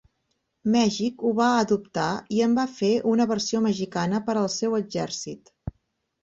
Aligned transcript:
Mèxic 0.75 1.19
ho 1.27 1.33
va 1.39 1.49
adoptar 1.65 2.05
i 2.37 2.41
en 2.45 2.55
va 2.61 2.65
fer 2.79 2.89
una 3.13 3.29
versió 3.33 3.61
mexicana 3.67 4.23
per 4.31 4.37
al 4.45 4.49
seu 4.57 4.75
exèrcit. 4.81 5.55